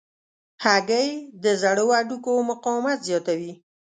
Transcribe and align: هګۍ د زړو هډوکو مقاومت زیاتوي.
هګۍ 0.63 1.09
د 1.43 1.45
زړو 1.61 1.85
هډوکو 1.97 2.31
مقاومت 2.51 2.99
زیاتوي. 3.07 3.53